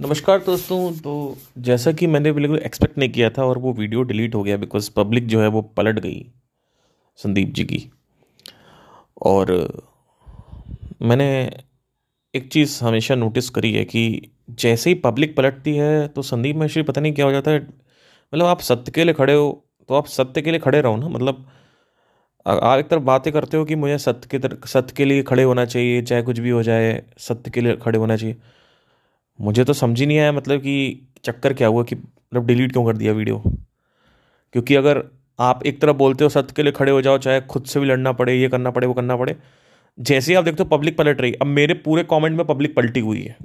नमस्कार 0.00 0.38
दोस्तों 0.38 0.78
तो 0.92 1.12
जैसा 1.58 1.90
कि 1.92 2.06
मैंने 2.06 2.30
बिल्कुल 2.32 2.58
एक्सपेक्ट 2.58 2.98
नहीं 2.98 3.08
किया 3.10 3.28
था 3.30 3.44
और 3.44 3.58
वो 3.58 3.72
वीडियो 3.72 4.02
डिलीट 4.02 4.34
हो 4.34 4.42
गया 4.42 4.56
बिकॉज़ 4.56 4.90
पब्लिक 4.96 5.26
जो 5.26 5.40
है 5.40 5.46
वो 5.48 5.62
पलट 5.76 5.98
गई 5.98 6.26
संदीप 7.18 7.52
जी 7.54 7.64
की। 7.64 7.78
और 9.22 9.52
मैंने 11.02 11.28
एक 12.34 12.48
चीज़ 12.52 12.78
हमेशा 12.84 13.14
नोटिस 13.14 13.48
करी 13.50 13.72
है 13.72 13.84
कि 13.84 14.30
जैसे 14.50 14.90
ही 14.90 14.94
पब्लिक 15.00 15.36
पलटती 15.36 15.74
है 15.76 16.06
तो 16.08 16.22
संदीप 16.22 16.56
महेश्वरी 16.56 16.82
पता 16.82 17.00
नहीं 17.00 17.12
क्या 17.12 17.26
हो 17.26 17.32
जाता 17.32 17.50
है। 17.50 17.60
मतलब 17.60 18.44
आप 18.44 18.60
सत्य 18.60 18.92
के 18.92 19.04
लिए 19.04 19.14
खड़े 19.14 19.34
हो 19.34 19.48
तो 19.88 19.94
आप 19.94 20.06
सत्य 20.08 20.42
के 20.42 20.50
लिए 20.50 20.60
खड़े 20.60 20.80
रहो 20.80 20.96
ना। 20.96 21.08
मतलब 21.08 21.46
आप 22.46 22.78
एक 22.78 22.88
तरफ़ 22.88 23.02
बातें 23.02 23.32
करते 23.32 23.56
हो 23.56 23.64
कि 23.64 23.74
मुझे 23.76 23.98
सत्य 23.98 24.38
के 24.38 24.68
सत्य 24.68 24.94
के 24.96 25.04
लिए 25.04 25.22
खड़े 25.22 25.42
होना 25.42 25.64
चाहिए, 25.64 26.02
चाहे 26.02 26.22
कुछ 26.22 26.38
भी 26.38 26.50
हो 26.50 26.62
जाए, 26.62 27.02
सत्य 27.18 27.50
के 27.50 27.60
लिए 27.60 27.76
खड़े 27.76 27.98
होना 27.98 28.16
चाहिए। 28.16 28.36
मुझे 29.40 29.64
तो 29.64 29.72
समझ 29.72 30.00
ही 30.00 30.06
नहीं 30.06 30.18
आया 30.18 30.32
मतलब 30.32 30.60
कि 30.60 31.06
चक्कर 31.24 31.54
क्या 31.54 31.68
हुआ 31.68 31.82
कि 31.82 31.96
मतलब 31.96 32.46
डिलीट 32.46 32.72
क्यों 32.72 32.86
कर 32.86 32.96
दिया 32.96 33.12
वीडियो 33.12 33.42
क्योंकि 34.52 34.74
अगर 34.74 35.04
आप 35.40 35.66
एक 35.66 35.80
तरफ़ 35.80 35.96
बोलते 35.96 36.24
हो 36.24 36.30
सत्य 36.30 36.52
के 36.56 36.62
लिए 36.62 36.72
खड़े 36.72 36.92
हो 36.92 37.02
जाओ, 37.02 37.18
चाहे 37.18 37.40
खुद 37.40 37.64
से 37.64 37.80
भी 37.80 37.86
लड़ना 37.86 38.12
पड़े, 38.12 38.34
ये 38.34 38.48
करना 38.48 38.70
पड़े, 38.70 38.86
वो 38.86 38.94
करना 38.94 39.16
पड़े, 39.16 39.36
जैसे 40.00 40.32
ही 40.32 40.36
आप 40.36 40.44
देखते 40.44 40.62
हो 40.62 40.68
पब्लिक 40.68 40.96
पलट 40.96 41.20
रही, 41.20 41.32
अब 41.32 41.46
मेरे 41.46 41.74
पूरे 41.74 42.04
कमेंट 42.04 42.36
में 42.36 42.46
पब्लिक 42.46 42.74
पलटी 42.74 43.00
हुई 43.00 43.22
है। 43.22 43.36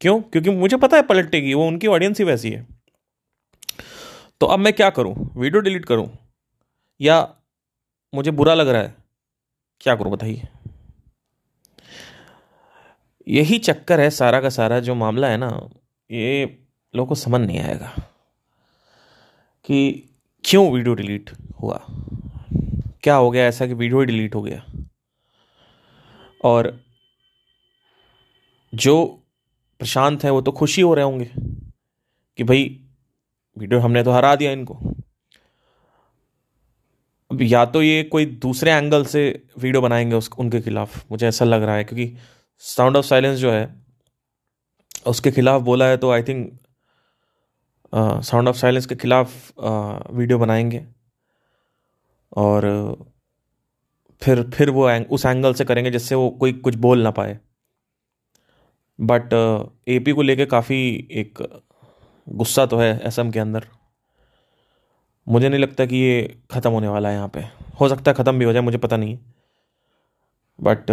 क्यों? 0.00 0.20
क्योंकि 0.20 0.50
मुझे 0.50 0.76
पता 0.76 0.96
है 0.96 1.02
पलटेगी, 1.02 1.54
वो 1.54 1.68
उनकी 1.68 1.86
ऑडियंस 1.86 2.18
ही 2.18 2.24
वैसी 2.24 2.50
है। 2.50 2.66
तो 4.40 4.46
अब 4.46 4.58
मैं 4.58 4.72
क्या 4.72 4.90
करूँ? 4.90 5.32
वीडियो 5.36 5.60
डिलीट 5.60 5.84
करूँ? 5.84 6.18
या 7.00 7.34
मुझे 8.14 8.30
बुरा 8.30 8.54
लग 8.54 8.68
रहा 8.68 8.82
है? 8.82 8.94
क्या 9.80 9.94
करूँ 9.94 10.12
बताइए? 10.12 10.48
यही 13.26 13.58
चक्कर 13.58 14.00
है 14.00 14.10
सारा 14.10 14.40
का 14.40 14.48
सारा 14.48 14.80
जो 14.80 14.94
मामला 14.94 15.28
है 15.28 15.36
ना, 15.36 15.48
ये 16.10 16.44
लोगों 16.94 17.08
को 17.08 17.14
समझ 17.14 17.40
नहीं 17.40 17.58
आएगा 17.60 17.92
कि 19.64 20.08
क्यों 20.44 20.70
वीडियो 20.72 20.94
डिलीट 20.94 21.30
हुआ। 21.62 21.80
क्या 23.02 23.14
हो 23.14 23.30
गया 23.30 23.46
ऐसा 23.46 23.66
कि 23.66 23.74
वीडियो 23.74 24.00
ही 24.00 24.06
डिलीट 24.06 24.34
हो 24.34 24.42
गया? 24.42 24.64
और 26.44 26.80
जो 28.74 29.04
प्रशांत 29.78 30.24
है 30.24 30.30
वो 30.30 30.40
तो 30.40 30.52
खुशी 30.52 30.82
हो 30.82 30.94
रहे 30.94 31.04
होंगे 31.04 31.30
कि 32.38 32.44
भाई 32.44 32.64
वीडियो 33.58 33.80
हमने 33.80 34.02
तो 34.02 34.12
हरा 34.12 34.34
दिया 34.36 34.52
इनको। 34.52 34.74
अब 37.30 37.42
या 37.42 37.64
तो 37.64 37.82
ये 37.82 38.02
कोई 38.02 38.26
दूसरे 38.26 38.72
एंगल 38.72 39.04
से 39.04 39.46
वीडियो 39.58 39.82
बनाएँगे 39.82 40.16
उस, 40.16 40.30
उनके 40.38 40.60
खिलाफ, 40.60 41.10
मुझे 41.12 41.26
ऐसा 41.28 41.44
लग 41.44 41.62
रहा 41.62 41.74
है, 41.76 41.84
क्योंकि 41.84 42.16
साउंड 42.62 42.96
ऑफ़ 42.96 43.04
साइलेंस 43.06 43.38
जो 43.38 43.50
है 43.52 43.64
उसके 45.06 45.30
खिलाफ 45.30 45.62
बोला 45.62 45.86
है 45.86 45.96
तो 45.96 46.10
I 46.10 46.22
think 46.22 46.58
sound 47.92 48.48
of 48.48 48.56
silence 48.56 48.86
के 48.86 48.94
खिलाफ 48.96 49.52
वीडियो 49.60 50.38
बनाएँगे। 50.38 50.84
और 52.32 52.64
फिर 54.22 54.42
फिर 54.50 54.70
वो 54.70 54.88
एंग, 54.88 55.04
उस 55.10 55.26
एंगल 55.26 55.54
से 55.54 55.64
करेंगे 55.64 55.90
जिससे 55.90 56.14
वो 56.14 56.30
कोई 56.30 56.52
कुछ 56.54 56.74
बोल 56.76 57.02
ना 57.02 57.10
पाए। 57.10 57.38
बट 58.98 59.32
ए 59.88 59.94
एपी 59.96 60.12
को 60.12 60.22
लेके 60.22 60.46
काफ़ी 60.46 60.78
एक 61.12 61.42
गुस्सा 62.26 62.66
तो 62.66 62.76
है 62.78 62.98
असम 63.00 63.30
के 63.30 63.38
अंदर। 63.38 63.66
मुझे 65.26 65.48
नहीं 65.48 65.60
लगता 65.60 65.86
कि 65.86 65.96
ये 65.96 66.36
ख़त्म 66.50 66.70
होने 66.70 66.88
वाला 66.88 67.08
है 67.08 67.14
यहाँ 67.14 67.28
पे। 67.28 67.40
हो 67.80 67.88
सकता 67.88 68.10
है 68.10 68.14
ख़त्म 68.14 68.38
भी 68.38 68.44
हो 68.44 68.52
जाए 68.52 68.62
मुझे 68.62 68.78
पता 68.78 68.96
नहीं। 68.96 69.18
बट 70.58 70.90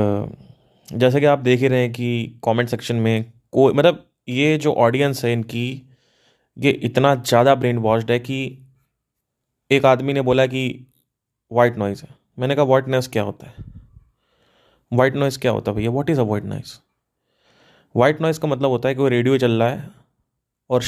जैसे 0.89 1.19
कि 1.19 1.25
आप 1.25 1.39
देख 1.39 1.59
ही 1.59 1.67
रहे 1.67 1.81
हैं 1.81 1.91
कि 1.91 2.39
कमेंट 2.45 2.69
सेक्शन 2.69 2.95
में 2.95 3.31
कोई 3.51 3.73
मतलब 3.73 4.05
ये 4.29 4.57
जो 4.57 4.73
ऑडियंस 4.73 5.23
है 5.25 5.33
इनकी, 5.33 5.81
ये 6.57 6.71
इतना 6.71 7.13
ज़्यादा 7.15 7.55
ब्रेन 7.55 7.77
वॉश्ड 7.77 8.11
है 8.11 8.19
कि 8.19 8.37
एक 9.71 9.85
आदमी 9.85 10.13
ने 10.13 10.21
बोला 10.21 10.45
कि 10.45 10.63
वाइट 11.51 11.77
नॉइज़ 11.77 12.01
है। 12.03 12.09
मैंने 12.39 12.55
कहा 12.55 12.65
वाइट 12.65 12.87
नॉइज़ 12.87 13.09
क्या 13.09 13.23
होता 13.23 13.47
है? 13.47 13.63
वाइट 14.91 15.15
नॉइज़ 15.15 15.39
क्या 15.39 15.51
होता 15.51 15.71
है 15.71 15.77
भैया? 15.77 15.89
What 15.91 16.09
is 16.09 16.19
a 16.19 16.23
white 16.23 16.45
noise 16.45 16.73
white 17.95 18.21
noise 18.21 18.39
का 18.39 18.47
मतलब 18.47 18.69
होता 18.69 18.89
है 18.89 18.95
कि 18.95 19.01
वो 19.01 19.07
रेडियो 19.07 19.37
चल 19.37 19.51
रहा 19.51 19.69
है 19.69 19.89
और 20.69 20.83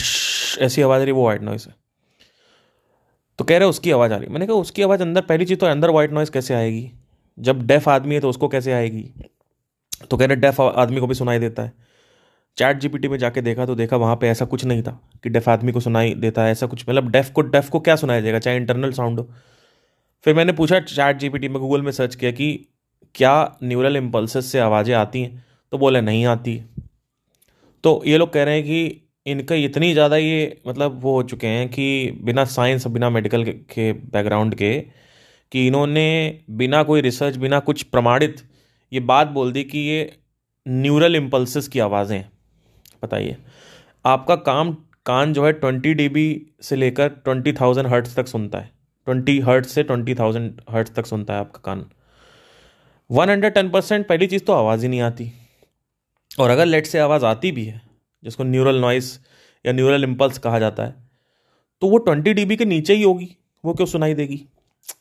ऐसी 0.59 0.81
आवाज़ 0.81 1.01
आ 1.01 1.03
रही 1.03 1.11
वो 1.11 1.25
वाइट 1.25 1.41
नॉइज़ 1.41 1.67
है। 1.67 1.75
तो 3.39 3.45
कह 3.45 3.57
रहे 3.57 3.69
उसकी 3.69 3.91
आवाज़ 3.91 4.13
आ 4.13 4.17
रही 4.17 4.27
मैंने 4.27 4.47
कहा, 4.47 4.55
उसकी 4.55 4.81
आवाज़ 4.81 5.01
अंदर, 5.01 5.21
पहली 5.21 5.45
चीज़ 5.45 5.59
तो 5.59 5.65
अंदर 5.65 5.89
वाइट 5.89 6.11
नॉइज़ 6.11 6.31
कैसे 6.31 6.53
आएगी? 6.53 6.91
जब 7.37 7.65
डेफ 7.67 7.89
आदमी 7.89 8.15
है 8.15 8.21
तो 8.21 8.29
उसको 8.29 8.47
कैसे 8.47 8.73
आएगी? 8.73 9.09
तो 10.11 10.17
कह 10.17 10.25
रहे, 10.25 10.35
डेफ 10.37 10.61
आदमी 10.61 10.99
को 10.99 11.07
भी 11.07 11.15
सुनाई 11.15 11.39
देता 11.39 11.63
है। 11.63 11.73
चैट 12.57 12.77
जीपीटी 12.77 13.07
में 13.07 13.17
जाके 13.17 13.41
देखा 13.41 13.65
तो 13.65 13.75
देखा 13.75 13.97
वहाँ 13.97 14.15
पे 14.15 14.27
ऐसा 14.29 14.45
कुछ 14.45 14.65
नहीं 14.65 14.81
था 14.83 14.91
कि 15.23 15.29
डेफ 15.29 15.47
आदमी 15.49 15.71
को 15.71 15.79
सुनाई 15.79 16.13
देता 16.15 16.43
है, 16.43 16.51
ऐसा 16.51 16.67
कुछ 16.67 16.83
मतलब 16.89 17.09
डेफ 17.11 17.31
को 17.31 17.41
डेफ 17.43 17.69
को 17.69 17.79
क्या 17.79 17.95
सुनाया 17.95 18.21
देगा 18.21 18.39
चाहे 18.39 18.57
इंटरनल 18.57 18.91
साउंड 18.91 19.19
हो। 19.19 19.29
फिर 20.25 20.35
मैंने 20.35 20.53
पूछा 20.53 20.79
चैट 20.81 21.17
जीपीटी 21.17 21.47
में, 21.47 21.59
गूगल 21.59 21.81
में 21.81 21.91
सर्च 21.91 22.15
किया 22.15 22.31
कि 22.31 22.67
क्या 23.15 23.57
न्यूरल 23.63 23.97
इम्पल्सेस 23.97 24.51
से 24.51 24.59
आवाज़ें 24.59 24.93
आती 24.95 25.21
हैं? 25.21 25.43
तो 25.73 25.77
बोले, 25.77 26.01
नहीं 26.01 26.25
आती। 26.25 26.61
तो 27.83 28.01
ये 28.07 28.17
लोग 28.17 28.33
कह 28.33 28.43
रहे 28.43 28.55
हैं 28.55 28.63
कि 28.63 28.99
इनका 29.25 29.55
इतनी 29.55 29.91
ज़्यादा 29.93 30.17
ये 30.17 30.61
मतलब 30.67 30.99
वो 31.01 31.13
हो 31.13 31.23
चुके 31.23 31.47
हैं 31.47 31.67
कि 31.69 32.19
बिना 32.23 32.45
साइंस, 32.45 32.87
बिना 32.87 33.09
मेडिकल 33.09 33.43
के 33.43 33.91
बैकग्राउंड 33.93 34.55
के 34.55 34.79
कि 35.51 35.67
इन्होंने 35.67 36.39
बिना 36.51 36.81
कोई 36.83 37.01
रिसर्च 37.01 37.35
बिना 37.35 37.59
कुछ 37.59 37.83
प्रमाणित 37.83 38.41
ये 38.93 38.99
बात 38.99 39.27
बोल 39.27 39.51
दी 39.51 39.63
कि 39.63 39.79
ये 39.79 40.01
न्यूरल 40.65 41.15
इम्पल्सिस 41.15 41.67
की 41.67 41.79
आवाज़ें 41.79 42.17
हैं। 42.17 42.31
बताइए। 43.03 43.35
आपका 44.05 44.35
काम, 44.37 44.73
कान 45.05 45.33
जो 45.33 45.45
है 45.45 45.53
ट्वेंटी 45.53 45.93
डीबी 45.93 46.25
से 46.61 46.75
लेकर 46.75 47.09
ट्वेंटी 47.09 47.53
थाउज़ेंड 47.53 47.87
हर्ट्स 47.87 48.15
तक 48.15 48.27
सुनता 48.27 48.59
है। 48.59 48.69
ट्वेंटी 49.07 49.39
हर्ट्स 49.39 49.71
से 49.71 49.83
ट्वेंटी 49.83 50.15
थाउज़ेंड 50.15 50.61
हर्ट्स 50.69 50.95
तक 50.95 51.05
सुनता 51.05 51.33
है 51.33 51.39
आपका 51.39 51.61
कान। 51.65 51.85
वन 53.09 53.29
हंड्रेड 53.29 53.53
टेन 53.53 53.69
परसेंट 53.69 54.07
पहली 54.07 54.27
चीज़ 54.27 54.43
तो 54.43 54.53
आवाज़ 54.53 54.81
ही 54.81 54.87
नहीं 54.87 55.01
आती। 55.01 55.31
और 56.39 56.49
अगर 56.49 56.65
लेट 56.65 56.85
से 56.85 56.99
आवाज़ 56.99 57.25
आती 57.25 57.51
भी 57.51 57.65
है, 57.65 57.81
जिसको 58.23 58.43
न्यूरल 58.43 58.81
नॉइस 58.81 59.19
या 59.65 59.73
न्यूरल 59.73 60.03
इम्पल्स 60.03 60.37
कहा 60.37 60.59
जाता 60.59 60.83
है 60.83 60.95
तो 61.81 61.89
वो 61.89 61.97
ट्वेंटी 61.99 62.33
डी 62.33 62.55
के 62.55 62.65
नीचे 62.65 62.95
ही 62.95 63.03
होगी। 63.03 63.35
वो 63.63 63.73
क्यों 63.73 63.87
सुनाई 63.87 64.13
देगी? 64.13 64.43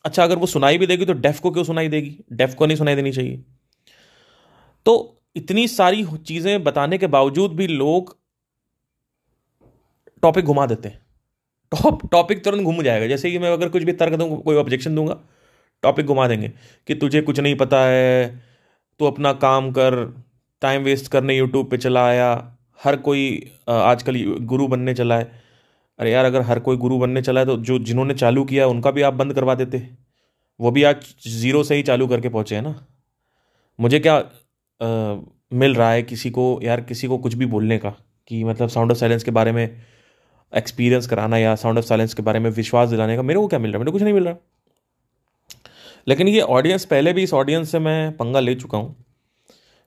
अच्छा 0.05 0.25
अगर 0.25 0.39
वो 0.39 0.47
सुनाई 0.47 0.79
भी 0.79 0.87
देगी 0.87 1.07
तो 1.07 1.13
डेफ 1.15 1.41
को 1.41 1.51
क्यों 1.51 1.65
सुनाई 1.65 1.89
देगी? 1.89 2.19
डेफ 2.33 2.55
को 2.55 2.67
नहीं 2.67 2.77
सुनाई 2.77 2.95
देनी 2.95 3.13
चाहिए। 3.13 3.43
तो 4.87 4.95
इतनी 5.37 5.67
सारी 5.69 6.05
चीज़ें 6.27 6.63
बताने 6.65 6.99
के 6.99 7.07
बावजूद 7.09 7.53
भी 7.57 7.67
लोग 7.67 8.17
टॉपिक 10.23 10.45
घुमा 10.45 10.67
देते 10.67 10.89
हैं। 10.89 11.01
टॉप 11.73 12.01
टॉपिक 12.13 12.45
तुरंत 12.45 12.63
घूम 12.63 12.83
जाएगा। 12.83 13.07
जैसे 13.07 13.31
कि 13.31 13.39
मैं 13.39 13.51
अगर 13.51 13.69
कुछ 13.69 13.83
भी 13.83 13.93
तर्क 13.95 14.15
दूँगा 14.15 14.37
कोई 14.37 14.57
ऑब्जेक्शन 14.57 14.95
दूँगा 14.95 15.19
टॉपिक 15.83 16.07
घुमा 16.07 16.27
देंगे 16.29 16.49
कि 16.89 16.95
तुझे 16.95 17.23
कुछ 17.23 17.41
नहीं 17.41 17.55
पता 17.57 17.85
है, 17.85 18.43
तू 19.01 19.07
अपना 19.07 19.33
काम 19.35 19.71
कर 19.73 19.95
टाइम 20.63 20.83
वेस्ट 20.83 21.11
करने 21.13 21.37
यूट्यूब 21.37 21.71
पे 21.71 21.77
चला 21.79 22.05
आया, 22.07 22.57
हर 22.81 22.97
कोई 22.99 23.53
आजकल 23.69 24.23
गुरु 24.43 24.67
बनने 24.69 24.95
चला 24.95 25.19
है। 25.19 25.31
अरे 25.99 26.13
यार, 26.13 26.25
अगर 26.25 26.43
हर 26.43 26.59
कोई 26.61 26.77
गुरु 26.77 26.99
बनने 26.99 27.23
चला 27.23 27.41
है 27.41 27.47
तो 27.47 27.57
जो 27.59 27.79
जिन्होंने 27.81 28.15
चालू 28.15 28.45
किया, 28.45 28.67
उनका 28.67 28.91
भी 28.91 29.03
आप 29.03 29.15
बंद 29.15 29.35
करवा 29.35 29.55
देते। 29.55 29.89
वो 30.61 30.71
भी 30.71 30.83
आज 30.85 31.15
ज़ीरो 31.29 31.63
से 31.65 31.75
ही 31.75 31.83
चालू 31.83 32.07
करके 32.09 32.29
पहुँचे 32.29 32.55
हैं 32.55 32.63
ना। 32.63 32.75
मुझे 33.79 34.01
क्या 34.01 34.19
मिल 34.83 35.75
रहा 35.75 35.91
है 35.91 36.03
किसी 36.03 36.31
को, 36.31 36.61
यार 36.63 36.81
किसी 36.81 37.07
को 37.07 37.19
कुछ 37.19 37.35
भी 37.35 37.47
बोलने 37.47 37.79
का, 37.79 37.91
कि 38.29 38.43
मतलब 38.45 38.69
साउंड 38.69 38.91
ऑफ़ 38.91 38.99
साइलेंस 38.99 39.25
के 39.25 39.31
बारे 39.31 39.53
में 39.53 39.83
एक्सपीरियंस 40.53 41.07
कराना 41.07 41.39
या 41.39 41.55
साउंड 41.55 41.79
ऑफ़ 41.79 41.85
साइलेंस 41.85 42.15
के 42.15 42.23
बारे 42.23 42.39
में 42.39 42.51
विश्वास 42.51 42.89
दिलाने 42.89 43.17
का 43.17 43.23
मेरे 43.23 43.41
को 43.41 43.49
क्या 43.49 43.59
मिल 43.59 43.71
रहा 43.71 43.77
है? 43.77 43.81
मेरे 43.81 43.91
को 43.91 43.93
कुछ 43.93 44.03
नहीं 44.03 44.15
मिल 44.15 44.25
रहा। 44.25 44.37
लेकिन 46.09 46.29
ये 46.29 46.41
ऑडियंस 46.41 46.85
पहले 46.85 47.13
भी 47.13 47.23
इस 47.23 47.35
ऑडियंस 47.35 47.71
से 47.73 47.79
मैं 47.79 48.17
पंगा 48.17 48.41
ले 48.41 48.55
चुका 48.55 48.79
हूँ। 48.79 48.95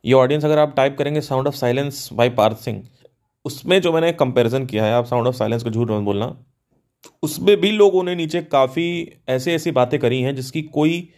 ये 0.03 0.13
ऑडियंस 0.13 0.45
अगर 0.45 0.59
आप 0.59 0.73
टाइप 0.77 0.97
करेंगे 0.97 1.21
sound 1.21 1.47
of 1.47 1.55
silence 1.55 2.09
by 2.13 2.29
Parth 2.31 2.57
Singh 2.57 2.83
उसमें 3.45 3.79
जो 3.81 3.91
मैंने 3.93 4.11
कंपैरिजन 4.13 4.65
किया 4.65 4.85
है, 4.85 4.93
आप 4.93 5.05
साउंड 5.05 5.27
ऑफ़ 5.27 5.35
साइलेंस 5.35 5.63
को 5.63 5.69
झूठ 5.69 5.89
मत 5.91 6.03
बोलना, 6.03 6.35
उसमें 7.23 7.55
भी 7.61 7.71
लोगों 7.71 8.03
ने 8.03 8.15
नीचे 8.15 8.41
काफ़ी 8.41 8.85
ऐसी 9.29 9.51
ऐसी 9.51 9.71
बातें 9.71 9.99
करी 9.99 10.21
हैं 10.21 10.35
जिसकी 10.35 10.61
कोई 10.61 11.09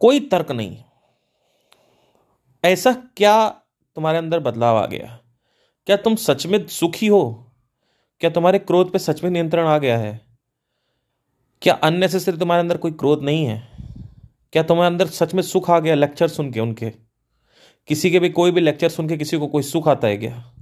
कोई 0.00 0.20
तर्क 0.28 0.50
नहीं। 0.52 0.76
ऐसा 2.64 2.92
क्या 3.16 3.48
तुम्हारे 3.94 4.18
अंदर 4.18 4.38
बदलाव 4.38 4.76
आ 4.76 4.86
गया? 4.86 5.20
क्या 5.86 5.96
तुम 5.96 6.14
सच 6.14 6.46
में 6.46 6.66
सुखी 6.66 7.06
हो? 7.06 7.52
क्या 8.20 8.30
तुम्हारे 8.30 8.58
क्रोध 8.58 8.92
पे 8.92 8.98
सच 8.98 9.24
में 9.24 9.30
नियंत्रण 9.30 9.66
आ 9.66 9.78
गया 9.78 9.98
है? 9.98 10.20
क्या 11.62 11.74
अननेसेसरी 11.74 12.36
तुम्हारे 12.36 12.60
अंदर 12.60 12.76
कोई 12.76 12.90
क्रोध 12.90 13.22
नहीं 13.22 13.46
है? 13.46 13.68
क्या 14.52 14.62
तुम्हारे 14.62 14.86
अंदर 14.86 15.06
सच 15.06 15.34
में 15.34 15.42
सुख 15.42 15.70
आ 15.70 15.78
गया 15.78 15.94
लेक्चर 15.94 16.28
सुन 16.28 16.52
के 16.52 16.60
उनके? 16.60 16.90
किसी 17.86 18.10
के 18.10 18.18
भी 18.18 18.28
कोई 18.28 18.50
भी 18.50 18.60
लेक्चर 18.60 18.88
सुन 18.88 19.08
के 19.08 19.16
किसी 19.16 19.38
को 19.38 19.46
कोई 19.46 19.62
सुख 19.62 19.88
आता 19.88 20.08
है 20.08 20.16
क्या? 20.16 20.54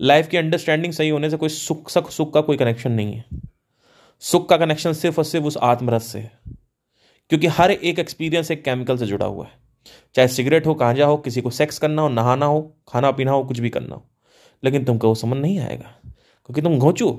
लाइफ 0.00 0.28
की 0.28 0.36
अंडरस्टैंडिंग 0.36 0.92
सही 0.92 1.08
होने 1.08 1.30
से 1.30 1.36
कोई 1.36 1.48
सुख, 1.48 1.90
सख, 1.90 2.10
सुख 2.10 2.34
का 2.34 2.40
कोई 2.40 2.56
कनेक्शन 2.56 2.92
नहीं 2.92 3.12
है। 3.12 3.24
सुख 4.20 4.48
का 4.48 4.56
कनेक्शन 4.56 4.92
सिर्फ़ 4.92 5.18
और 5.18 5.24
सिर्फ़ 5.24 5.46
उस 5.46 5.56
आत्मरस 5.56 6.06
से 6.06 6.18
है। 6.18 6.40
क्योंकि 7.28 7.46
हर 7.46 7.70
एक 7.70 7.98
एक्सपीरियंस 7.98 8.50
एक 8.50 8.64
केमिकल 8.64 8.98
से 8.98 9.06
जुड़ा 9.06 9.26
हुआ 9.26 9.44
है। 9.44 9.65
चाहे 10.14 10.28
सिगरेट 10.28 10.66
हो 10.66 10.74
गांजा 10.74 11.06
हो 11.06 11.16
किसी 11.16 11.40
को 11.40 11.50
सेक्स 11.50 11.78
करना 11.78 12.02
हो, 12.02 12.08
नहाना 12.08 12.46
हो, 12.46 12.76
खाना 12.88 13.10
पीना 13.10 13.32
हो, 13.32 13.44
कुछ 13.44 13.58
भी 13.58 13.70
करना 13.70 13.94
हो। 13.94 14.06
लेकिन 14.62 14.84
तुमको 14.84 15.08
वो 15.08 15.14
समझ 15.14 15.38
नहीं 15.38 15.58
आएगा, 15.58 15.94
क्योंकि 16.04 16.62
तुम 16.62 16.78
घोचो। 16.78 17.10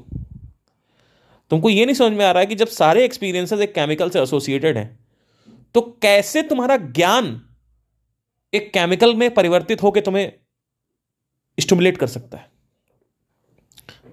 तुमको 1.51 1.69
ये 1.69 1.85
नहीं 1.85 1.95
समझ 1.95 2.11
में 2.11 2.25
आ 2.25 2.31
रहा 2.31 2.39
है 2.39 2.45
कि 2.45 2.55
जब 2.55 2.67
सारे 2.67 3.03
एक्सपीरियंसेस 3.05 3.59
एक 3.59 3.73
केमिकल 3.75 4.09
से 4.09 4.21
एसोसिएटेड 4.21 4.77
हैं 4.77 4.99
तो 5.75 5.81
कैसे 6.01 6.41
तुम्हारा 6.41 6.77
ज्ञान 6.77 7.41
एक 8.53 8.69
केमिकल 8.73 9.15
में 9.15 9.33
परिवर्तित 9.33 9.83
होकर 9.83 10.01
तुम्हें 10.01 10.31
स्टमुलेट 11.57 11.97
कर 11.97 12.07
सकता 12.07 12.37
है? 12.37 12.49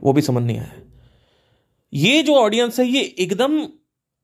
वो 0.02 0.12
भी 0.12 0.22
समझ 0.22 0.42
नहीं 0.42 0.58
आया। 0.58 0.72
ये 1.92 2.22
जो 2.22 2.34
ऑडियंस 2.34 2.80
है, 2.80 2.86
ये 2.86 3.00
एकदम 3.00 3.58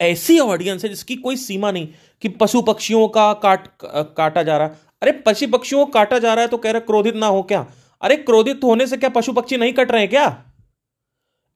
ऐसी 0.00 0.38
ऑडियंस 0.38 0.84
है 0.84 0.88
जिसकी 0.90 1.16
कोई 1.16 1.36
सीमा 1.36 1.70
नहीं 1.70 1.88
कि 2.22 2.28
पशु 2.28 2.62
पक्षियों 2.62 3.08
का 3.08 3.32
काट, 3.32 3.68
काटा 4.16 4.42
जा 4.42 4.58
रहा 4.58 4.66
है। 4.66 4.78
अरे 5.02 5.12
पशु 5.12 5.48
पक्षियों 5.48 5.86
को 5.86 5.92
काटा 5.92 6.18
जा 6.18 6.34
रहा 6.34 6.42
है 6.42 6.48
तो 6.48 6.56
कह 6.56 6.70
रहे 6.70 6.80
क्रोधित 6.80 7.14
ना 7.14 7.26
हो 7.26 7.42
क्या? 7.42 7.66
अरे, 8.02 8.16
क्रोधित 8.16 8.60
होने 8.64 8.86
से 8.86 8.96
क्या 8.96 9.10
पशु 9.10 9.32
पक्षी 9.32 9.56
नहीं 9.56 9.72
कट 9.72 9.90
रहे 9.90 10.00
हैं 10.00 10.10
क्या? 10.10 10.44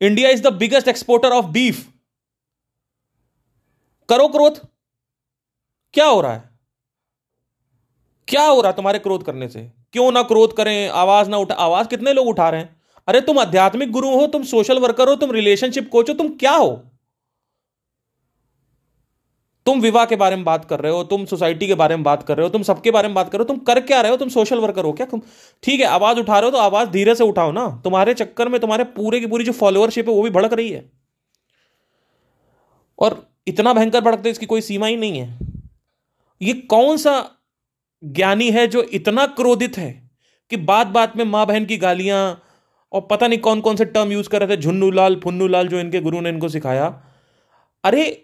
India 0.00 0.30
is 0.30 0.42
the 0.42 0.52
biggest 0.52 0.88
exporter 0.88 1.28
of 1.28 1.46
beef 1.46 1.86
करो 4.08 4.28
क्रोध। 4.28 4.60
क्या 5.94 6.06
हो 6.06 6.20
रहा 6.20 6.32
है? 6.32 6.50
क्या 8.28 8.44
हो 8.44 8.60
रहा 8.60 8.70
है 8.70 8.76
तुम्हारे 8.76 8.98
क्रोध 8.98 9.22
करने 9.22 9.48
से? 9.48 9.70
क्यों 9.92 10.12
ना 10.12 10.22
क्रोध 10.22 10.56
करें, 10.56 10.88
आवाज़ 10.88 11.28
ना 11.28 11.36
उठा, 11.36 11.54
आवाज़ 11.54 11.88
कितने 11.88 12.12
लोग 12.12 12.28
उठा 12.28 12.48
रहे 12.50 12.60
हैं? 12.60 12.76
अरे, 13.08 13.20
तुम 13.20 13.38
आध्यात्मिक 13.38 13.90
गुरु 13.90 14.10
हो, 14.10 14.26
तुम 14.26 14.42
सोशल 14.42 14.78
वर्कर 14.78 15.08
हो, 15.08 15.14
तुम 15.14 15.30
रिलेशनशिप 15.30 15.88
कोच 15.92 16.08
हो, 16.08 16.14
तुम 16.14 16.28
क्या 16.28 16.52
हो? 16.52 16.82
तुम 19.66 19.80
विवाह 19.80 20.04
के 20.04 20.16
बारे 20.16 20.36
में 20.36 20.44
बात 20.44 20.64
कर 20.64 20.80
रहे 20.80 20.92
हो, 20.92 21.02
तुम 21.04 21.24
सोसाइटी 21.24 21.66
के 21.66 21.74
बारे 21.74 21.96
में 21.96 22.02
बात 22.04 22.22
कर 22.22 22.36
रहे 22.36 22.44
हो, 22.44 22.50
तुम 22.50 22.62
सबके 22.62 22.90
बारे 22.90 23.08
में 23.08 23.14
बात 23.14 23.30
कर 23.32 23.38
रहे 23.38 23.42
हो, 23.42 23.54
तुम 23.54 23.64
कर 23.64 23.80
क्या 23.80 24.00
रहे 24.00 24.10
हो, 24.10 24.16
तुम 24.16 24.28
सोशल 24.28 24.58
वर्कर 24.58 24.84
हो 24.84 24.92
क्या? 24.92 25.06
तुम 25.06 25.20
ठीक 25.62 25.80
है, 25.80 25.86
आवाज़ 25.86 26.18
उठा 26.18 26.38
रहे 26.38 26.44
हो 26.44 26.50
तो 26.50 26.58
आवाज़ 26.58 26.88
धीरे 26.88 27.14
से 27.14 27.24
उठाओ 27.24 27.52
ना। 27.52 27.66
तुम्हारे 27.84 28.14
चक्कर 28.14 28.48
में 28.48 28.60
तुम्हारे 28.60 28.84
पूरे 28.84 29.20
की 29.20 29.26
पूरी 29.26 29.44
जो 29.44 29.52
फॉलोअरशिप 29.52 30.08
है 30.08 30.14
वो 30.14 30.22
भी 30.22 30.30
भड़क 30.30 30.52
रही 30.52 30.70
है। 30.70 30.90
और 32.98 33.26
इतना 33.46 33.72
भयंकर 33.72 34.00
भड़कते 34.00 34.30
इसकी 34.30 34.46
कोई 34.46 34.60
सीमा 34.60 34.86
ही 34.86 34.96
नहीं 34.96 35.18
है। 35.18 35.38
ये 36.40 36.52
कौन 36.52 36.96
सा 36.96 37.30
ज्ञानी 38.02 38.50
है 38.50 38.66
जो 38.66 38.82
इतना 38.82 39.26
क्रोधित 39.26 39.78
है 39.78 40.10
कि 40.50 40.56
बात 40.56 40.86
बात 40.86 41.16
में 41.16 41.24
माँ 41.24 41.46
बहन 41.46 41.64
की 41.64 41.76
गालियाँ 41.76 42.42
और 42.92 43.00
पता 43.00 43.26
नहीं 43.26 43.38
कौन 43.38 43.60
कौन 43.60 43.76
से 43.76 43.84
टर्म 43.84 44.12
यूज़ 44.12 44.28
कर 44.28 44.42
रहे 44.42 44.56
थे 44.56 44.60
झुन्नू 44.60 44.90
लाल 44.90 45.20
फुन्नू 45.24 45.46
लाल 45.46 45.68
जो 45.68 45.78
इनके 45.80 46.00
गुरु 46.00 46.20
ने 46.20 46.28
इनको 46.28 46.48
सिखाया। 46.48 46.86
अरे 47.84 48.23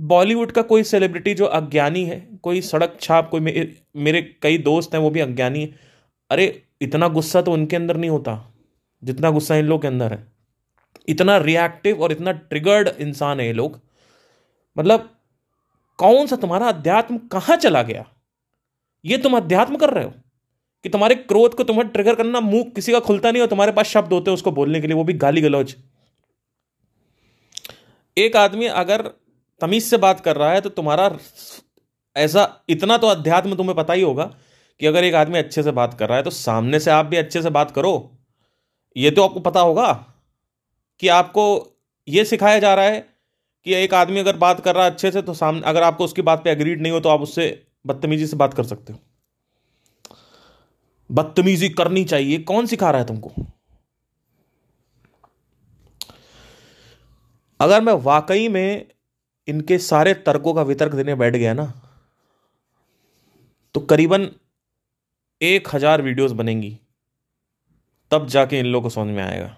बॉलीवुड 0.00 0.52
का 0.52 0.62
कोई 0.62 0.82
सेलिब्रिटी 0.82 1.34
जो 1.34 1.44
अज्ञानी 1.44 2.04
है 2.04 2.20
कोई 2.42 2.60
सड़क 2.60 2.96
छाप 3.00 3.28
कोई 3.30 3.40
मे, 3.40 3.68
मेरे 3.96 4.22
कई 4.42 4.58
दोस्त 4.58 4.94
हैं 4.94 5.00
वो 5.00 5.10
भी 5.10 5.20
अज्ञानी 5.20 5.60
है। 5.60 5.78
अरे 6.30 6.62
इतना 6.82 7.08
गुस्सा 7.08 7.42
तो 7.42 7.52
उनके 7.52 7.76
अंदर 7.76 7.96
नहीं 7.96 8.10
होता 8.10 8.36
जितना 9.02 9.30
गुस्सा 9.30 9.56
इन 9.56 9.64
लोग 9.64 9.82
के 9.82 9.88
अंदर 9.88 10.12
है। 10.12 10.26
इतना 11.08 11.36
रिएक्टिव 11.38 12.02
और 12.02 12.12
इतना 12.12 12.32
ट्रिगर्ड 12.32 12.88
इंसान 12.88 13.40
है 13.40 13.46
ये 13.46 13.52
लोग। 13.52 13.80
मतलब 14.76 15.08
कौन 15.98 16.26
सा 16.26 16.36
तुम्हारा 16.36 16.68
अध्यात्म 16.68 17.18
कहाँ 17.32 17.56
चला 17.56 17.82
गया? 17.82 18.04
ये 19.04 19.18
तुम 19.18 19.36
अध्यात्म 19.36 19.76
कर 19.76 19.90
रहे 19.90 20.04
हो 20.04 20.12
कि 20.84 20.88
तुम्हारे 20.88 21.14
क्रोध 21.14 21.54
को 21.54 21.64
तुम्हें 21.64 21.88
ट्रिगर 21.88 22.14
करना 22.14 22.40
मुँह 22.40 22.64
किसी 22.74 22.92
का 22.92 23.00
खुलता 23.00 23.30
नहीं 23.30 23.42
और 23.42 23.48
तुम्हारे 23.48 23.72
पास 23.72 23.86
शब्द 23.86 24.12
होते 24.12 24.30
हैं 24.30 24.34
उसको 24.34 24.52
बोलने 24.52 24.80
के 24.80 24.86
लिए 24.86 24.96
वो 24.96 25.04
भी 25.04 25.12
गाली 25.14 25.40
गलौज 25.40 25.74
एक 28.16 28.36
आदमी 28.36 28.66
अगर 28.66 29.10
तमीज 29.60 29.82
से 29.82 29.96
बात 29.96 30.20
कर 30.20 30.36
रहा 30.36 30.50
है 30.52 30.60
तो 30.60 30.68
तुम्हारा 30.70 31.10
ऐसा 32.16 32.64
इतना 32.68 32.96
तो 32.98 33.06
अध्यात्म 33.06 33.56
तुम्हें 33.56 33.76
पता 33.76 33.92
ही 33.92 34.02
होगा 34.02 34.24
कि 34.80 34.86
अगर 34.86 35.04
एक 35.04 35.14
आदमी 35.14 35.38
अच्छे 35.38 35.62
से 35.62 35.70
बात 35.70 35.94
कर 35.94 36.08
रहा 36.08 36.16
है 36.16 36.22
तो 36.22 36.30
सामने 36.30 36.80
से 36.80 36.90
आप 36.90 37.06
भी 37.06 37.16
अच्छे 37.16 37.42
से 37.42 37.50
बात 37.50 37.70
करो। 37.70 38.16
ये 38.96 39.10
तो 39.10 39.24
आपको 39.24 39.40
पता 39.40 39.60
होगा 39.60 39.92
कि 41.00 41.08
आपको 41.08 41.44
ये 42.08 42.24
सिखाया 42.24 42.58
जा 42.58 42.74
रहा 42.74 42.84
है 42.84 43.00
कि 43.64 43.74
एक 43.74 43.94
आदमी 43.94 44.18
अगर 44.18 44.36
बात 44.36 44.60
कर 44.60 44.74
रहा 44.74 44.84
है 44.84 44.90
अच्छे 44.90 45.10
से 45.10 45.22
तो 45.22 45.34
सामने 45.34 45.62
अगर 45.62 45.82
आपको 45.82 46.04
उसकी 46.04 46.22
बात 46.22 46.44
पे 46.44 46.50
एग्रीड 46.50 46.82
नहीं 46.82 46.92
हो 46.92 47.00
तो 47.00 47.08
आप 47.08 47.20
उससे 47.20 47.66
बदतमीजी 47.86 48.26
से 48.26 48.36
बात 48.36 48.54
कर 48.54 48.64
सकते 48.64 48.92
हो। 48.92 48.98
बदतमीजी 51.10 51.68
करनी 51.68 52.04
चाहिए। 52.04 52.38
कौन 52.38 52.66
सिखा 52.66 52.90
रहा 52.90 53.00
है 53.00 53.06
तुमको? 53.06 53.32
अगर 57.60 57.80
मैं 57.80 57.92
वाकई 57.92 58.48
में 58.48 58.86
इनके 59.48 59.78
सारे 59.78 60.14
तर्कों 60.14 60.54
का 60.54 60.62
वितर्क 60.62 60.94
देने 60.94 61.14
बैठ 61.14 61.36
गया 61.36 61.54
ना 61.54 61.72
तो 63.74 63.80
करीबन 63.80 64.28
एक 65.42 65.68
हज़ार 65.72 66.02
वीडियोस 66.02 66.32
बनेंगी, 66.32 66.78
तब 68.10 68.26
जाके 68.26 68.58
इन 68.58 68.66
लोगों 68.66 68.82
को 68.82 68.90
समझ 68.90 69.14
में 69.14 69.22
आएगा 69.22 69.56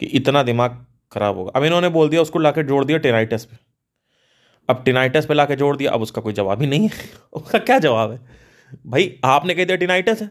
कि 0.00 0.06
इतना 0.06 0.42
दिमाग 0.42 0.86
खराब 1.12 1.36
होगा। 1.36 1.52
अब 1.56 1.64
इन्होंने 1.64 1.88
बोल 1.88 2.08
दिया, 2.08 2.22
उसको 2.22 2.38
लाके 2.38 2.62
जोड़ 2.62 2.84
दिया 2.84 2.98
टेनाइटस 2.98 3.44
पे। 3.44 3.56
अब 4.68 4.82
टेनाइटस 4.84 5.26
पे 5.26 5.34
लाके 5.34 5.56
जोड़ 5.56 5.76
दिया, 5.76 5.90
अब 5.90 6.02
उसका 6.02 6.22
कोई 6.22 6.32
जवाब 6.32 6.60
ही 6.60 6.66
नहीं 6.66 6.88
है। 6.88 7.08
उसका 7.32 7.58
क्या 7.58 7.78
जवाब 7.78 8.12
है? 8.12 8.20
भाई, 8.86 9.20
आपने 9.24 9.54
कह 9.54 9.64
दिया 9.64 9.76
टेनाइटस 9.76 10.22
है 10.22 10.30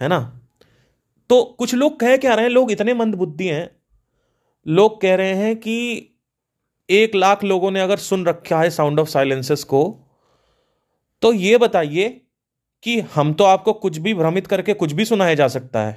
है 0.00 0.08
ना? 0.08 0.40
तो 1.28 1.44
कुछ 1.44 1.74
लोग 1.74 2.00
कह 2.00 2.16
क्या 2.16 2.34
रहे 2.34 2.44
हैं, 2.44 2.52
लोग 2.52 2.72
इतने 2.72 2.94
मंदबुद्धि 2.94 3.48
हैं, 3.48 3.70
लोग 4.66 5.00
कह 5.00 5.14
रहे 5.14 5.34
हैं 5.34 5.56
कि 5.56 6.09
एक 6.90 7.14
लाख 7.14 7.44
लोगों 7.44 7.70
ने 7.70 7.80
अगर 7.80 7.96
सुन 7.98 8.24
रखा 8.26 8.60
है 8.60 8.70
साउंड 8.70 9.00
ऑफ़ 9.00 9.08
साइलेंसेस 9.08 9.64
को 9.64 9.82
तो 11.22 11.32
ये 11.32 11.58
बताइए 11.58 12.08
कि 12.84 12.98
हम 13.14 13.32
तो 13.32 13.44
आपको 13.44 13.72
कुछ 13.72 13.98
भी 13.98 14.14
भ्रमित 14.14 14.46
करके 14.46 14.74
कुछ 14.74 14.92
भी 14.92 15.04
सुनाया 15.04 15.34
जा 15.34 15.48
सकता 15.48 15.80
है। 15.80 15.92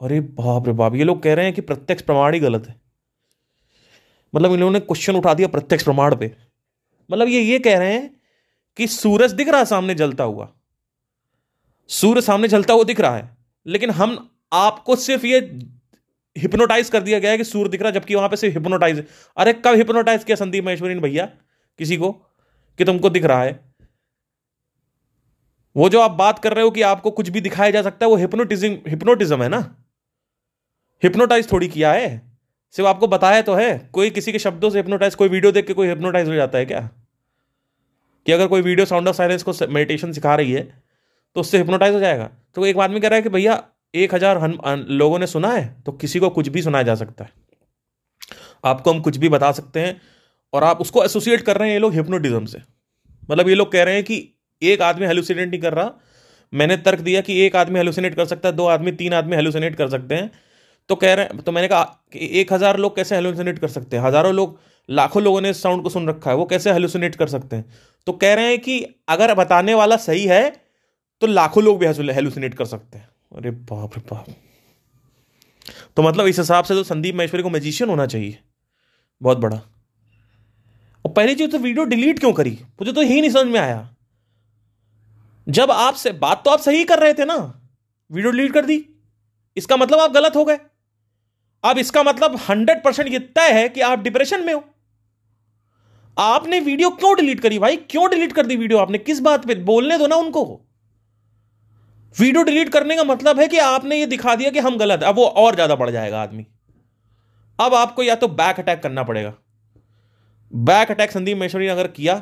अरे 0.00 0.20
बाप 0.20 0.66
रे 0.66 0.72
बाप, 0.72 0.94
ये 0.94 1.04
लोग 1.04 1.22
कह 1.22 1.34
रहे 1.34 1.44
हैं 1.44 1.54
कि 1.54 1.60
प्रत्यक्ष 1.60 2.02
प्रमाण 2.02 2.34
ही 2.34 2.40
गलत 2.40 2.66
है। 2.68 2.74
मतलब 4.34 4.52
इन 4.52 4.60
लोगों 4.60 4.72
ने 4.72 4.80
क्वेश्चन 4.80 5.16
उठा 5.16 5.34
दिया 5.34 5.48
प्रत्यक्ष 5.48 5.84
प्रमाण 5.84 6.16
पे। 6.16 6.30
मतलब 7.10 7.28
ये 7.28 7.40
ये 7.40 7.58
कह 7.58 7.78
रहे 7.78 7.92
हैं 7.92 8.10
कि 8.76 8.86
सूरज 8.86 9.32
दिख 9.32 9.48
रहा 9.48 9.58
है, 9.58 9.64
सामने 9.64 9.94
जलता 9.94 10.24
हुआ। 10.24 10.48
सूर्य 11.90 12.20
सामने 12.20 12.48
जलता 12.48 12.74
हुआ 12.74 12.84
दिख 12.84 13.00
रहा 13.00 13.16
है, 13.16 13.36
लेकिन 13.66 13.90
हम 13.90 14.30
आपको 14.52 14.96
सिर्फ़ 14.96 15.26
ये 15.26 15.40
हिप्नोटाइज 16.36 16.90
कर 16.90 17.02
दिया 17.02 17.18
गया 17.18 17.30
है 17.30 17.36
कि 17.38 17.44
सूर्य 17.44 17.70
दिख 17.70 17.82
रहा 17.82 17.88
है, 17.88 17.94
जबकि 17.94 18.14
वहाँ 18.14 18.28
पे 18.28 18.36
सिर्फ़ 18.36 18.58
हिप्नोटाइज 18.58 19.04
अरे, 19.36 19.52
कब 19.52 19.74
हिप्नोटाइज 19.74 20.24
किया 20.24 20.36
संदीप 20.36 20.64
महेश्वरी 20.64 20.94
ने 20.94 21.00
भैया? 21.00 21.26
किसी 21.78 21.96
को? 21.96 22.12
कि 22.78 22.84
तुमको 22.84 23.10
दिख 23.10 23.24
रहा 23.24 23.42
है? 23.42 23.60
वो 25.76 25.88
जो 25.88 26.00
आप 26.00 26.10
बात 26.10 26.38
कर 26.38 26.54
रहे 26.54 26.64
हो 26.64 26.70
कि 26.70 26.82
आपको 26.82 27.10
कुछ 27.10 27.28
भी 27.28 27.40
दिखाया 27.40 27.70
जा 27.70 27.82
सकता 27.82 28.06
है, 28.06 28.10
वो 28.10 28.16
हिप्नोटिज्म 28.16 28.78
हिप्नोटिज्म 28.88 29.42
है 29.42 29.48
ना? 29.48 29.58
हिप्नोटाइज 31.02 31.50
थोड़ी 31.52 31.68
किया 31.68 31.92
है। 31.92 32.08
सिर्फ़ 32.74 32.88
आपको 32.88 33.06
बताया 33.06 33.42
तो 33.42 33.54
है। 33.54 33.78
कोई 33.92 34.10
किसी 34.10 34.32
के 34.32 34.38
शब्दों 34.38 34.70
से 34.70 34.78
हिप्नोटाइज 34.78 35.14
कोई 35.14 35.28
वीडियो 35.28 35.52
देख 35.52 35.66
के 35.66 35.72
कोई 35.72 35.88
हिप्नोटाइज 35.88 36.28
हो 36.28 36.34
जाता 36.34 36.58
है 36.58 36.66
क्या? 36.66 36.80
कि 38.26 38.32
अगर 38.32 38.46
कोई 38.46 38.62
वीडियो 38.62 38.86
साउंड 38.86 39.08
ऑफ़ 39.08 39.16
साइलेंस 39.16 39.42
को 39.42 39.52
मेडिटेशन 39.68 40.12
सिखा 40.12 40.34
रही 40.34 40.52
है 40.52 40.62
तो 41.36 41.40
उससे 41.40 41.58
हिप्नोटाइज 41.58 41.94
हो 41.94 42.00
जाएगा। 42.00 42.30
तो 42.54 42.66
एक 42.66 42.78
आदमी 42.78 43.00
कह 43.00 43.08
रहा 43.08 43.16
है 43.16 43.22
कि 43.22 43.28
भैया 43.28 43.62
एक 43.94 44.14
हज़ार 44.14 44.40
लोगों 44.90 45.18
ने 45.18 45.26
सुना 45.28 45.48
है 45.48 45.64
तो 45.82 45.92
किसी 45.94 46.18
को 46.18 46.30
कुछ 46.30 46.48
भी 46.48 46.62
सुनाया 46.62 46.82
जा 46.82 46.94
सकता 46.96 47.24
है। 47.24 47.30
आपको 48.64 48.90
हम 48.90 49.00
कुछ 49.00 49.16
भी 49.16 49.28
बता 49.28 49.50
सकते 49.52 49.80
हैं, 49.80 50.00
और 50.52 50.64
आप 50.64 50.80
उसको 50.80 51.04
एसोसिएट 51.04 51.42
कर 51.42 51.56
रहे 51.56 51.68
हैं 51.68 51.74
ये 51.74 51.80
लोग 51.80 51.94
हिप्नोटिज्म 51.94 52.44
से। 52.46 52.58
मतलब 53.28 53.48
ये 53.48 53.54
लोग 53.54 53.72
कह 53.72 53.82
रहे 53.82 53.94
हैं 53.94 54.04
कि 54.04 54.16
एक 54.62 54.82
आदमी 54.82 55.06
हेलुसिनेट 55.06 55.48
नहीं 55.50 55.60
कर 55.60 55.74
रहा। 55.74 55.90
मैंने 56.52 56.76
तर्क 56.78 57.00
दिया 57.00 57.20
कि 57.20 57.40
एक 57.42 57.56
आदमी 57.56 57.78
हेलुसिनेट 57.78 58.14
कर 58.14 58.26
सकता 58.26 58.48
है, 58.48 58.54
दो 58.54 58.66
आदमी, 58.68 58.92
तीन 58.92 59.14
आदमी 59.14 59.36
हेलुसिनेट 59.36 59.76
कर 59.76 59.88
सकते 59.90 60.14
हैं। 60.14 60.30
तो 60.90 60.94
कह 60.96 61.14
रहे 61.14 61.26
हैं 61.26 61.38
तो 61.38 61.52
मैंने 61.52 61.68
कहा 61.68 61.82
कि 62.12 62.28
एक 62.40 62.52
हज़ार 62.52 62.78
लोग 62.78 62.96
कैसे 62.96 63.14
हेलुसिनेट 63.14 63.58
कर 63.58 63.68
सकते 63.70 63.96
हैं? 63.96 64.04
हज़ारों 64.04 64.34
लोग, 64.34 64.58
लाखों 64.88 65.22
लोगों 65.22 65.40
ने 65.40 65.50
इस 65.50 65.62
साउंड 65.62 65.82
को 65.82 65.88
सुन 65.90 66.08
रखा 66.08 66.30
है, 66.30 66.36
वो 66.36 66.44
कैसे 66.46 66.72
हेलुसिनेट 66.72 67.16
कर 67.16 67.28
सकते 67.28 67.56
हैं? 67.56 67.64
तो 68.06 68.12
कह 68.14 68.34
रहे 68.34 68.46
हैं 68.46 68.58
कि 68.60 68.84
अगर 69.08 69.34
बताने 69.34 69.74
वाला 69.74 69.96
सही 69.98 70.24
है 70.26 70.52
तो 71.22 71.26
लाखों 71.28 71.62
लोग 71.64 71.78
भी 71.78 71.86
हेलुसिनेट 71.86 72.54
कर 72.54 72.64
सकते 72.66 72.98
हैं। 72.98 73.08
अरे 73.34 73.50
बाप 73.50 73.98
रे 73.98 74.02
बाप। 74.12 74.26
तो 75.96 76.02
मतलब 76.02 76.26
इस 76.26 76.38
हिसाब 76.38 76.64
से 76.64 76.74
तो 76.74 76.82
संदीप 76.82 77.14
महेश्वरी 77.14 77.42
को 77.42 77.50
मैजिशियन 77.50 77.90
होना 77.90 78.06
चाहिए। 78.06 78.38
बहुत 79.22 79.38
बड़ा। 79.38 79.56
और 81.04 81.12
पहली 81.12 81.34
चीज़ 81.34 81.50
तो 81.50 81.58
वीडियो 81.58 81.84
डिलीट 81.84 82.18
क्यों 82.18 82.32
करी? 82.32 82.58
मुझे 82.64 82.92
तो 82.92 83.02
यही 83.02 83.20
नहीं 83.20 83.30
समझ 83.30 83.46
में 83.46 83.60
आया। 83.60 83.94
जब 85.48 85.70
आपसे, 85.70 86.12
बात 86.12 86.44
तो 86.44 86.50
आप 86.50 86.58
सही 86.58 86.84
कर 86.84 86.98
रहे 86.98 87.14
थे 87.14 87.24
ना। 87.24 87.68
वीडियो 88.12 88.32
डिलीट 88.32 88.52
कर 88.52 88.64
दी। 88.64 88.86
इसका 89.56 89.76
मतलब 89.76 89.98
आप 89.98 90.12
गलत 90.12 90.36
हो 90.36 90.44
गए। 90.44 90.58
अब 91.64 91.78
इसका 91.78 92.02
मतलब 92.02 92.36
हंड्रेड 92.36 92.84
परसेंट 92.84 93.08
ये 93.08 93.18
तय 93.18 93.52
है 93.52 93.68
कि 93.68 93.80
आप 93.80 93.98
डिप्रेशन 93.98 94.46
में 94.46 94.54
हो। 94.54 94.64
आपने 96.18 96.60
वीडियो 96.60 96.90
क्यों 96.90 97.16
डिलीट 97.16 97.40
करी 97.40 97.58
भाई? 97.58 97.76
क्यों 97.76 98.10
डिलीट 98.10 98.32
कर 98.32 98.46
दी 98.46 98.56
वीडियो 98.56 98.78
आपने? 98.78 98.98
किस 98.98 99.20
बात 99.20 99.46
पे? 99.46 99.54
बोलने 99.54 99.98
दो 99.98 100.06
ना 100.06 100.16
उनको। 100.16 100.63
वीडियो 102.16 102.42
डिलीट 102.44 102.68
करने 102.68 102.96
का 102.96 103.04
मतलब 103.04 103.40
है 103.40 103.46
कि 103.48 103.58
आपने 103.60 103.96
ये 103.96 104.06
दिखा 104.06 104.34
दिया 104.34 104.50
कि 104.50 104.58
हम 104.58 104.76
गलत 104.78 105.02
है। 105.02 105.08
अब 105.08 105.16
वो 105.16 105.24
और 105.26 105.54
ज़्यादा 105.54 105.74
बढ़ 105.74 105.90
जाएगा 105.90 106.22
आदमी। 106.22 106.46
अब 107.58 107.74
आपको 107.74 108.02
या 108.02 108.14
तो 108.14 108.28
बैक 108.30 108.60
अटैक 108.60 108.82
करना 108.82 109.02
पड़ेगा। 109.02 109.32
बैक 110.52 110.90
अटैक 110.90 111.10
संदीप 111.10 111.38
महेश्वरी 111.38 111.66
ने 111.66 111.72
अगर 111.72 111.86
किया 111.88 112.18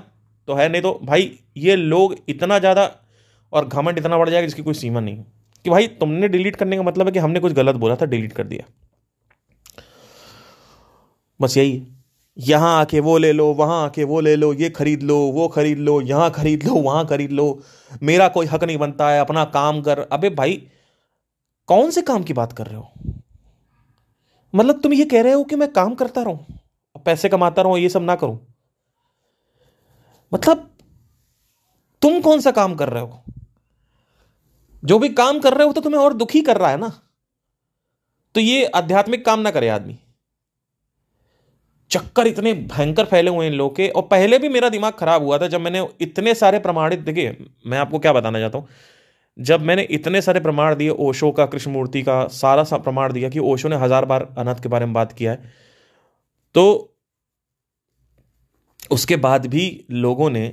तो 0.48 0.54
है 0.54 0.68
नहीं 0.68 0.82
तो 0.82 0.98
भाई, 1.02 1.38
ये 1.56 1.76
लोग 1.76 2.16
इतना 2.28 2.58
ज़्यादा 2.58 2.90
और 3.52 3.66
घमंड 3.66 3.98
इतना 3.98 4.18
बढ़ 4.18 4.28
जाएगा 4.28 4.46
जिसकी 4.46 4.62
कोई 4.62 4.74
सीमा 4.74 5.00
नहीं 5.00 5.16
कि 5.64 5.70
भाई, 5.70 5.86
तुमने 5.88 6.28
डिलीट 6.28 6.56
करने 6.56 6.76
का 6.76 6.82
मतलब 6.82 7.06
है 7.06 7.12
कि 7.12 7.18
हमने 7.18 7.40
कुछ 7.40 7.52
गलत 7.52 7.74
बोला 7.76 7.96
था, 7.96 8.06
डिलीट 8.06 8.32
कर 8.32 8.44
दिया। 8.44 8.64
बस 11.40 11.56
यही 11.56 11.76
है। 11.76 12.01
यहाँ 12.36 12.80
आके 12.80 13.00
वो 13.00 13.16
ले 13.18 13.32
लो, 13.32 13.46
वहाँ 13.54 13.84
आके 13.84 14.04
वो 14.04 14.20
ले 14.20 14.34
लो, 14.36 14.52
ये 14.52 14.70
खरीद 14.70 15.02
लो, 15.02 15.16
वो 15.16 15.48
खरीद 15.48 15.78
लो, 15.78 16.00
यहाँ 16.00 16.30
खरीद 16.30 16.62
लो, 16.62 16.74
वहाँ 16.74 17.06
खरीद 17.06 17.32
लो। 17.32 17.62
मेरा 18.02 18.28
कोई 18.28 18.46
हक 18.46 18.64
नहीं 18.64 18.78
बनता 18.78 19.10
है, 19.10 19.20
अपना 19.20 19.44
काम 19.44 19.82
कर। 19.82 19.98
अबे 19.98 20.30
भाई, 20.30 20.56
कौन 21.68 21.90
से 21.90 22.02
काम 22.02 22.22
की 22.22 22.32
बात 22.32 22.52
कर 22.52 22.66
रहे 22.66 22.76
हो? 22.76 22.92
मतलब 24.54 24.80
तुम 24.80 24.92
ये 24.92 25.04
कह 25.04 25.22
रहे 25.22 25.32
हो 25.32 25.44
कि 25.44 25.56
मैं 25.56 25.72
काम 25.72 25.94
करता 25.94 26.22
रहूँ, 26.22 26.46
पैसे 27.06 27.28
कमाता 27.28 27.62
रहूँ, 27.62 27.78
ये 27.78 27.88
सब 27.88 28.02
ना 28.02 28.14
करूँ। 28.14 28.38
मतलब 30.32 30.68
तुम 32.02 32.20
कौन 32.20 32.40
सा 32.40 32.50
काम 32.50 32.74
कर 32.74 32.88
रहे 32.88 33.02
हो? 33.02 33.22
जो 34.82 34.98
भी 34.98 35.08
काम 35.08 35.38
कर 35.40 35.54
रहे 35.54 35.66
हो 35.66 35.72
तो 35.72 35.80
तुम्हें 35.80 36.00
और 36.00 36.12
दुखी 36.12 36.40
कर 36.40 36.56
रहा 36.56 36.70
है 36.70 36.76
ना? 36.76 36.92
तो 38.34 38.40
ये 38.40 38.64
आध्यात्मिक 38.66 39.24
काम 39.26 39.40
ना 39.40 39.50
करे 39.50 39.68
आदमी। 39.68 39.98
चक्कर 41.92 42.26
इतने 42.26 42.52
भयंकर 42.54 43.04
फैले 43.06 43.30
हुए 43.30 43.44
हैं 43.44 43.52
इन 43.52 43.58
लोग 43.58 43.74
के। 43.76 43.88
और 43.88 44.02
पहले 44.04 44.38
भी 44.38 44.48
मेरा 44.50 44.68
दिमाग 44.68 44.92
खराब 44.94 45.22
हुआ 45.22 45.38
था 45.38 45.46
जब 45.48 45.60
मैंने 45.60 45.86
इतने 46.00 46.34
सारे 46.34 46.58
प्रमाणित, 46.60 46.98
देखिए, 47.00 47.36
मैं 47.66 47.78
आपको 47.78 47.98
क्या 47.98 48.12
बताना 48.12 48.40
चाहता 48.40 48.58
हूँ। 48.58 48.68
जब 49.38 49.60
मैंने 49.62 49.82
इतने 49.90 50.20
सारे 50.22 50.40
प्रमाण 50.40 50.74
दिए, 50.74 50.88
ओशो 50.90 51.30
का, 51.32 51.46
कृष्णमूर्ति 51.46 52.02
का, 52.02 52.26
सारा 52.28 52.64
सा 52.64 52.78
प्रमाण 52.78 53.12
दिया 53.12 53.28
कि 53.28 53.38
ओशो 53.40 53.68
ने 53.68 53.76
हज़ार 53.78 54.04
बार 54.04 54.26
अनाथ 54.38 54.62
के 54.62 54.68
बारे 54.68 54.86
में 54.86 54.94
बात 54.94 55.12
किया 55.12 55.32
है 55.32 55.52
तो 56.54 56.64
उसके 58.90 59.16
बाद 59.18 59.46
भी 59.46 59.64
लोगों 59.90 60.28
ने 60.30 60.46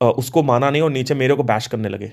उसको 0.00 0.42
माना 0.42 0.70
नहीं 0.70 0.82
और 0.82 0.90
नीचे 0.90 1.14
मेरे 1.14 1.34
को 1.34 1.42
बैश 1.44 1.66
करने 1.66 1.88
लगे। 1.88 2.12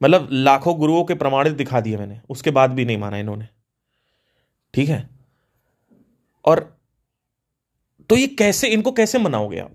मतलब 0.00 0.28
लाखों 0.32 0.78
गुरुओं 0.78 1.04
के 1.04 1.14
प्रमाणित 1.14 1.52
दिखा 1.54 1.80
दिए 1.80 1.96
मैंने, 1.96 2.20
उसके 2.30 2.50
बाद 2.50 2.70
भी 2.70 2.84
नहीं 2.84 2.98
माना 2.98 3.18
इन्होंने। 3.18 3.48
ठीक 4.74 4.88
है? 4.88 5.08
और 6.44 6.80
तो 8.08 8.16
ये 8.16 8.26
कैसे, 8.26 8.68
इनको 8.68 8.92
कैसे 8.92 9.18
मनाओगे 9.18 9.58
आप? 9.58 9.72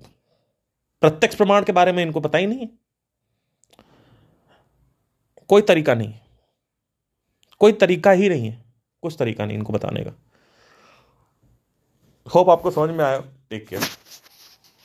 प्रत्यक्ष 1.01 1.35
प्रमाण 1.35 1.63
के 1.63 1.71
बारे 1.71 1.91
में 1.91 2.03
इनको 2.03 2.19
पता 2.19 2.37
ही 2.37 2.47
नहीं 2.47 2.59
है। 2.59 2.69
कोई 5.47 5.61
तरीका 5.61 5.93
नहीं। 5.93 6.13
कोई 7.59 7.73
तरीका 7.73 8.11
ही 8.11 8.29
नहीं 8.29 8.49
है। 8.49 8.65
कुछ 9.01 9.15
तरीका 9.19 9.45
नहीं 9.45 9.57
इनको 9.57 9.73
बताने 9.73 10.03
का। 10.03 10.11
होप 12.35 12.49
आपको 12.49 12.71
समझ 12.71 12.89
में 12.89 13.05
आया। 13.05 13.19
Take 13.49 13.67
care. 13.67 13.81